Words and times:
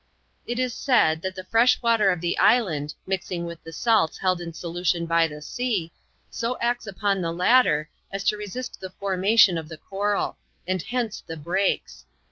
It 0.47 0.57
is 0.57 0.73
said, 0.73 1.21
that 1.21 1.35
the 1.35 1.43
fresh 1.43 1.79
water 1.79 2.09
of 2.09 2.21
the 2.21 2.35
land, 2.41 2.95
mixing 3.05 3.45
with 3.45 3.63
the 3.63 3.71
salts 3.71 4.17
held 4.17 4.41
in 4.41 4.51
solution 4.51 5.05
by 5.05 5.27
the 5.27 5.43
sea, 5.43 5.91
so 6.27 6.57
acts 6.59 6.87
upon 6.87 7.21
the 7.21 7.31
latter, 7.31 7.87
as 8.11 8.23
to 8.23 8.35
resist 8.35 8.81
the 8.81 8.89
formation 8.89 9.59
of 9.59 9.69
the 9.69 9.77
coral; 9.77 10.37
and 10.67 10.81
hence 10.81 11.21
the 11.21 11.37
breaks. 11.37 12.05